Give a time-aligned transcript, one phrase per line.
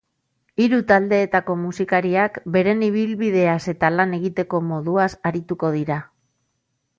[0.63, 6.01] Hiru taldeetako musikariak beren ibilbideaz eta lan egiteko moduaz arituko dira.